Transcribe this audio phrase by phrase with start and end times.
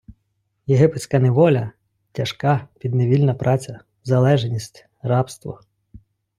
[0.67, 1.71] Єгипетська неволя-
[2.11, 5.59] тяжка підневільна праця, залежність, рабство